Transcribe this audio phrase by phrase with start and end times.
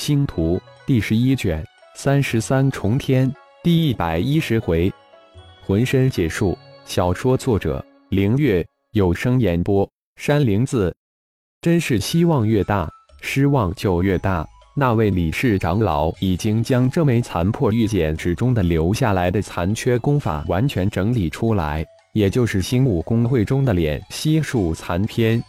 [0.00, 1.62] 星图第十一卷
[1.94, 3.30] 三十三重天
[3.62, 4.90] 第一百一十回，
[5.62, 6.56] 浑身解数。
[6.86, 9.86] 小说作者：凌月，有声演播：
[10.16, 10.96] 山灵子。
[11.60, 12.88] 真是希望越大，
[13.20, 14.48] 失望就越大。
[14.74, 25.44] 那位李氏长老已经将这枚残破玉简纸中的留下来的残缺功法完全整理出来，也就是星武工会中的脸悉数残篇。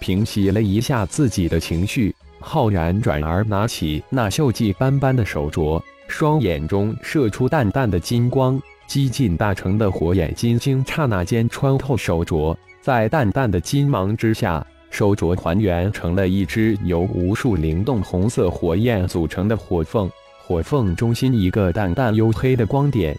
[0.00, 2.12] 平息了一下自己的情绪。
[2.48, 8.56] 浩然转而拿起那锈迹斑斑的手镯，双眼中射出淡淡的金光，
[8.86, 23.18] 几近大成的火眼金睛刹那间穿透手镯，在淡淡的金芒之下，手镯还原成了一只由无数灵动红色火焰组成的火凤，火凤中心一个淡淡黝黑的光点。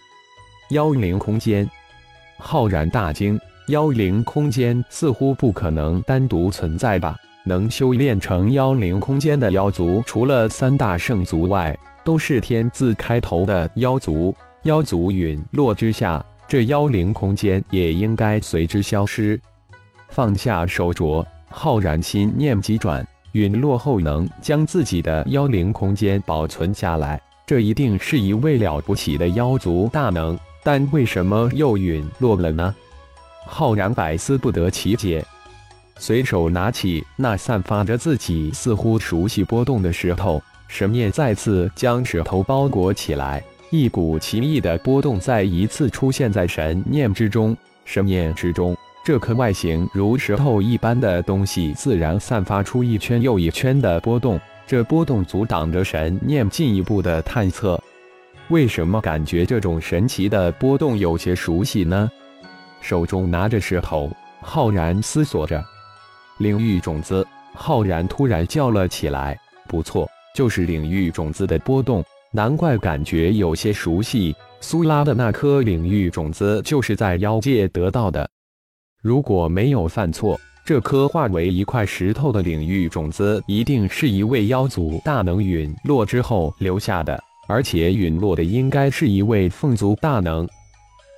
[0.69, 1.69] 妖灵空间，
[2.37, 3.37] 浩然大惊，
[3.67, 7.17] 妖灵空间似乎不可能单独存在吧？
[7.47, 14.35] 能修炼成妖灵空间的妖族，除了三大圣族外，都是天字开头的妖族。
[14.63, 19.39] 妖族陨落之下，这妖灵空间也应该随之消失。
[20.09, 30.37] 放下手镯，浩然心念急转，陨落后能将自己的妖灵空间保存下来，这一定是一位了不起的妖族大能。
[30.63, 32.75] 但为什么又陨落了呢？
[33.45, 35.23] 浩然百思不得其解。
[35.99, 47.55] 随手拿起那散发着自己似乎熟悉波动的石头，神念再次将石头包裹起来，一股奇异的波动再一次出现在神念之中。
[47.83, 57.81] 神念之中，这颗外形如石头一般的东西自然散发出一圈又一圈的波动，这波动阻挡着神念进一步的探测。
[58.49, 62.09] 为什么感觉这种神奇的波动有些熟悉呢？
[62.81, 64.11] 手中拿着石头，
[64.41, 65.63] 浩然思索着。
[66.37, 74.35] 领域种子，浩然突然叫了起来：“不错，就是领域种子的波动，难怪感觉有些熟悉。
[74.59, 78.27] 苏拉的那颗领域种子就是在妖界得到的。
[79.01, 90.47] 如果没有犯错，这颗化为一块石头的领域种子，一定是一位妖族大能陨落之后留下的，而且陨落的应该是一位凤族大能。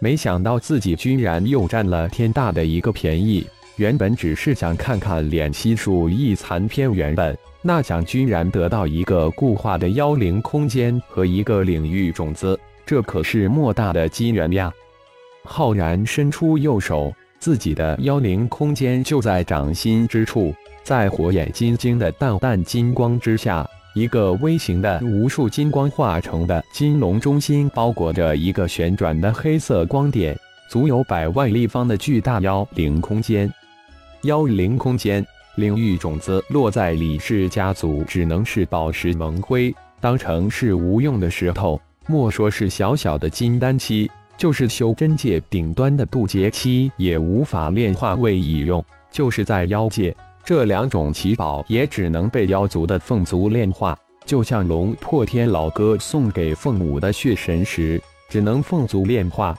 [0.01, 3.45] 没想到自己居然又占了天大的一个便宜。”
[3.79, 14.69] 原本只是想看看脸悉数一残篇，原本那想居然得到一个固化的妖灵空间和一个领域种子，这可是莫大的机缘呀！
[15.45, 20.53] 浩然伸出右手，自己的妖灵空间就在掌心之处，
[20.83, 30.37] 在火眼金睛的淡淡金光之下，一个微型的无数金光化成的金龙中心包裹着一个旋转的黑色光点，
[30.69, 33.49] 足有百万立方的巨大妖灵空间。
[34.23, 35.25] 妖灵空间
[35.55, 41.79] 领域种子落在李氏家族，只能是宝石蒙灰，当成是无用的石头。
[42.05, 48.83] 莫说是小小的金丹期，就是修真界顶端的渡劫期，也无法炼化为已用。
[49.09, 50.13] 就是在妖界，
[50.43, 53.97] 这两种奇宝也只能被妖族的凤族炼化。
[54.25, 59.57] 就像龙破天老哥送给凤舞的血神石，只能凤族炼化。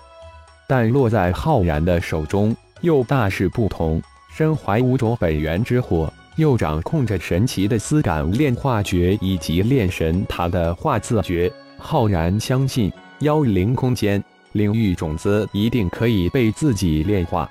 [0.68, 4.00] 但落在浩然的手中，又大是不同。
[4.32, 17.50] 身怀五种本源之火，又掌控着神奇的思感炼化诀以及炼神塔的化字诀，浩然相信妖灵空间领域种子一定可以被自己炼化。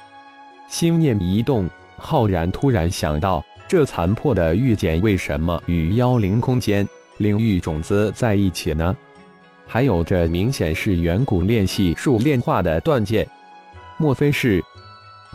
[0.68, 8.96] 心念一动，浩然突然想到，这残破的玉简为什么与妖灵空间领域种子在一起呢？
[9.68, 13.28] 还有，这明显是远古炼系术炼化的断剑，
[13.98, 14.64] 莫非是？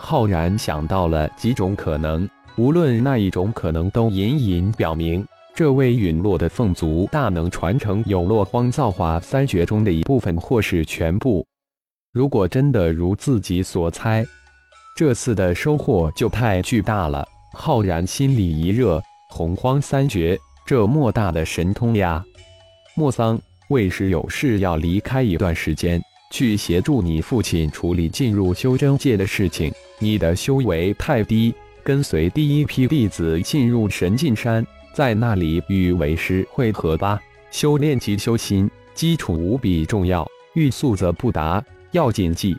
[0.07, 2.29] 浩然想到了几种可能，
[2.59, 11.43] 无论那一种可能，都隐隐表明，这位陨落的凤族大能传承有落荒造化三绝中的一部分，或是全部。
[12.13, 14.23] 如果真的如自己所猜，
[14.95, 17.27] 这次的收获就太巨大了。
[17.55, 22.23] 浩然心里一热，洪荒三绝，这莫大的神通呀！
[22.95, 23.41] 莫桑，
[23.71, 25.99] 为师有事要离开一段时间。
[26.31, 29.73] 去协助你父亲处理进入修真界的事情。
[29.99, 37.21] 你的修为太低，跟随第一批弟子进入神境山，在那里与为师会合吧。
[37.50, 42.56] 修炼及修心，基础无比重要，欲速则不达，要谨记。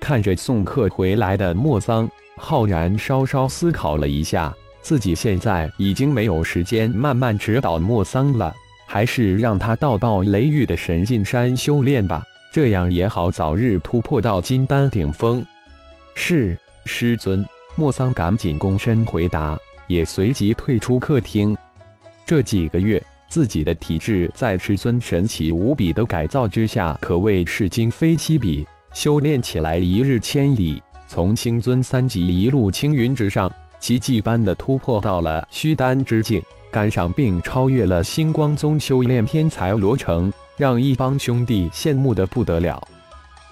[0.00, 8.54] 看着送客回来的莫桑，浩然稍稍思考了一下，自己现在已经没有时间慢慢指导莫桑了，
[8.86, 12.24] 还是让他到到雷域的神境山修炼吧。
[12.54, 15.44] 这样也好，早日突破到金丹顶峰。
[16.14, 19.58] 是师尊，莫桑赶紧躬身回答，
[19.88, 21.56] 也随即退出客厅。
[22.24, 30.80] 这几个月，自己的体质在师尊神奇无比的改造之下，可谓是今非昔比，修炼起来一日千里。
[31.08, 36.40] 从星尊三级一路青云直上，奇迹般的突破到了虚丹之境，
[36.70, 42.82] 赶上并超越了星光宗修炼天才罗成，让一帮兄弟羡慕的不得了。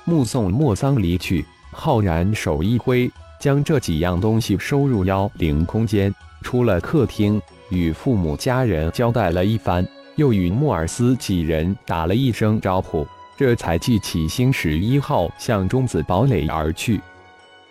[0.05, 3.11] 目送莫桑离去，浩然手一挥，
[3.41, 7.41] 将这几样东西收入妖灵空间，出了客厅。
[7.71, 13.07] 与父母家人交代了一番，又与莫尔斯几人打了一声招呼，
[13.37, 17.01] 这才记起星矢一号向中子堡垒而去。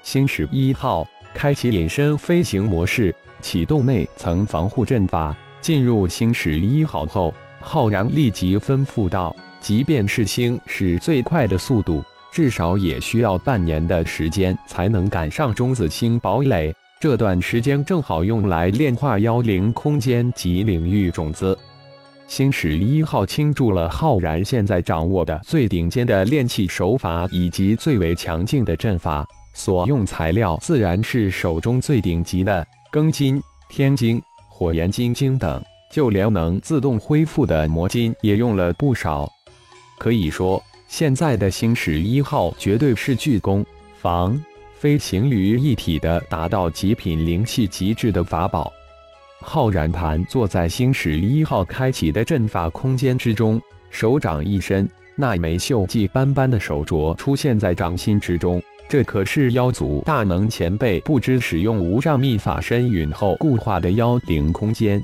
[0.01, 5.35] 星矢一号开启隐身飞行模式，启动内层防护阵法。
[5.61, 21.57] 进入星矢一号后，浩然立即吩咐道：“即便是星是最快的速度，至少也需要半年的时间才能赶上中子星堡垒。”这段时间正好用来炼化妖灵空间及领域种子。
[22.27, 35.59] 星矢一号倾注了浩然现在掌握的最顶尖的炼器手法以及最为强劲的阵法，所用材料自然是手中最顶级的庚金、天金、火焰金晶等，
[35.91, 39.29] 就连能自动恢复的魔金也用了不少。
[39.99, 43.63] 可以说，现在的星矢一号绝对是巨攻
[43.99, 44.41] 防。
[44.73, 48.73] 飞行于一体的，达到极品灵气极致的法宝。
[49.39, 53.61] 浩然盘坐在星矢一号开启的阵法空间之中，
[53.91, 58.59] 手掌一伸，那枚锈迹斑斑的手镯出现在掌心之中。
[58.89, 65.01] 这可是妖族大能前辈不知使用无上秘法身陨后固化的妖灵空间。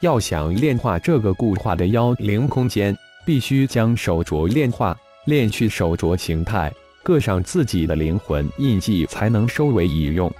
[0.00, 2.96] 要想炼化这个固化的妖灵空间，
[3.26, 6.72] 必须将手镯炼化，炼去手镯形态。
[7.02, 10.30] 刻上自己的灵魂印记，才能收为已用。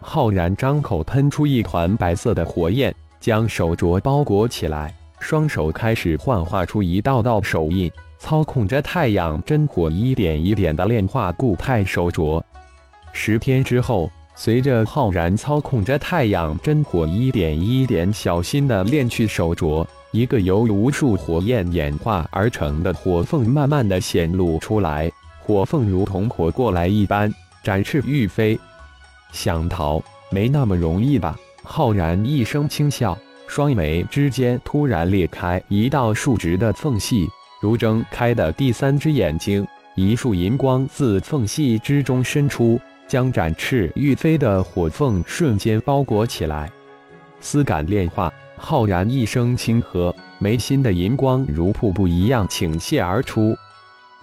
[0.00, 12.40] 浩然张口喷出一团白色的火焰，将手镯包裹起来，双手开始幻化出一道道手印，操控着太阳真火，一点一点的炼化固态手镯。
[13.12, 25.10] 十天之后，随着浩然操控着太阳真火，一点一点小心的炼去手镯，一个由无数火焰演化而成的火凤慢慢的显露出来。
[25.40, 28.58] 火凤如同活过来一般，展翅欲飞，
[29.32, 31.34] 想逃没那么容易吧？
[31.62, 33.16] 浩然一声轻笑，
[33.46, 37.26] 双眉之间突然裂开一道竖直的缝隙，
[37.62, 46.70] 如睁开的第三只眼睛，一束银光自缝隙之中伸出，将展翅欲飞的火凤瞬间包裹起来。
[47.40, 53.56] 丝感炼化，浩然一声轻喝，眉心的银光如瀑布一样倾泻而出。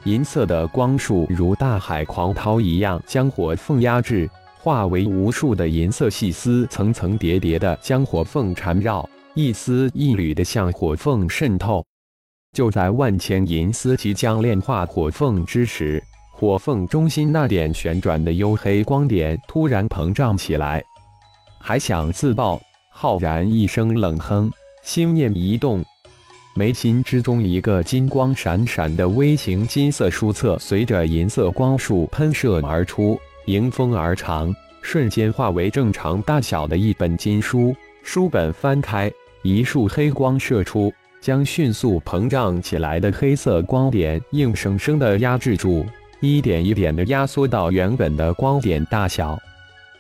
[0.06, 11.86] 银色的光束如大海狂涛一样将火凤压制，化为无数的银色细丝，层层叠叠的将火凤缠绕，一丝一缕的向火凤渗透。
[12.52, 16.04] 就在万千银丝即将炼化火凤之时，
[16.36, 20.84] 火凤中心那点旋转的黝黑光点突然膨胀起来，
[21.60, 22.60] 还想自爆？
[22.90, 24.52] 浩然一声冷哼，
[24.82, 25.86] 心念一动。
[26.56, 37.76] 眉心之中，一个金光闪闪的微型金色书册，随着银色光束喷射而出，迎风而长，瞬间化为正常大小的一本金书。
[38.02, 39.10] 书本翻开，
[39.44, 40.92] 一束黑光射出，
[41.22, 45.86] 将迅速膨胀起来的黑色光点硬生生的压制住，
[46.26, 49.38] 一点一点的压缩到原本的光点大小。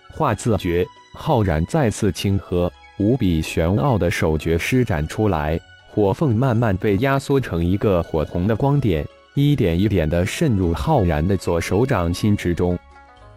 [0.09, 5.59] 化字诀，浩然再次轻喝，无比玄奥的手诀施展出来。
[5.89, 12.79] 火凤慢慢被压缩成一个火红的光点，一点一点地渗入浩然的左手掌心之中。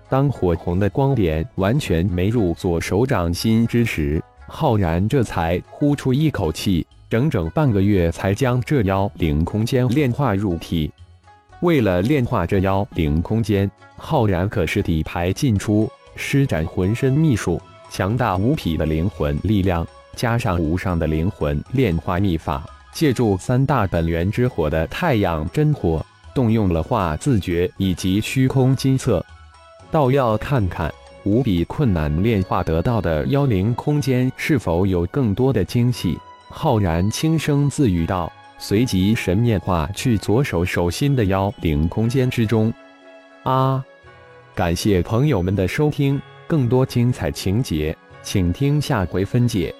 [0.09, 10.88] 当火红的光点完全没入左手掌心之时，浩然这才呼出一口气，整整半个月才将这妖灵空间炼化入体。
[11.61, 17.61] 为了炼化这妖灵空间，浩然可是底牌尽出，施展浑身秘术，
[17.91, 19.87] 强大无匹的灵魂力量。
[20.15, 29.25] 加上无上的灵魂炼化秘法，借助三大本源之火的太阳真火，动用了化字诀以及虚空金色，
[29.91, 30.91] 倒要看看
[31.25, 36.19] 无比困难炼化得到的妖灵空间是否有更多的惊喜。
[36.49, 42.73] 浩然轻声自语道，随即神念化去左手手心的妖灵空间之中。
[43.43, 43.85] 啊！
[44.55, 49.75] 感谢朋友们的收听，更多精彩情节，请听下回分解。